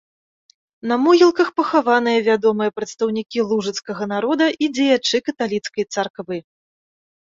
[0.91, 6.37] На могілках пахаваныя вядомыя прадстаўнікі лужыцкага народа і дзеячы каталіцкай царквы.